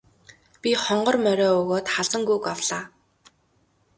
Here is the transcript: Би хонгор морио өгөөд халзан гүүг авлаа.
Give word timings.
Би 0.63 0.71
хонгор 0.83 1.15
морио 1.25 1.51
өгөөд 1.61 1.87
халзан 1.95 2.21
гүүг 2.29 2.45
авлаа. 2.53 2.83